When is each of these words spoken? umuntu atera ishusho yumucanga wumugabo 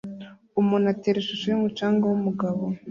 umuntu 0.61 0.85
atera 0.93 1.17
ishusho 1.19 1.45
yumucanga 1.47 2.03
wumugabo 2.05 2.63